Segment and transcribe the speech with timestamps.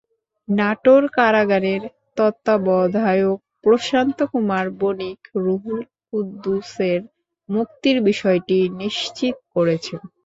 [0.47, 1.81] নাটোর কারাগারের
[2.17, 6.99] তত্ত্বাবধায়ক প্রশান্ত কুমার বণিক রুহুল কুদ্দুসের
[7.49, 10.01] মুক্তির বিষয়টি নিশ্চিত করেছেন।